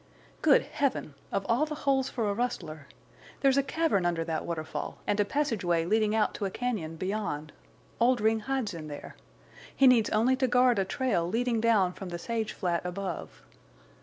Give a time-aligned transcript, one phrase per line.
[0.41, 1.13] "Good Heaven!
[1.31, 2.87] Of all the holes for a rustler!...
[3.41, 7.51] There's a cavern under that waterfall, and a passageway leading out to a cañon beyond.
[7.99, 9.15] Oldring hides in there.
[9.75, 13.43] He needs only to guard a trail leading down from the sage flat above.